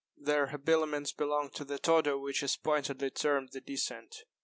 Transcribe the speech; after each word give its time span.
Their 0.17 0.47
habiliments 0.47 1.11
belonged 1.11 1.53
to 1.53 1.65
that 1.65 1.87
order 1.87 2.17
which 2.17 2.41
is 2.41 2.57
pointedly 2.57 3.11
termed 3.11 3.49
the 3.51 3.61
decent. 3.61 4.23